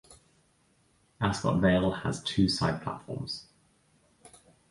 [1.21, 3.45] Ascot Vale has two side platforms.